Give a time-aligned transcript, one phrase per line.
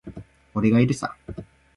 [0.55, 1.15] 俺がいるさ。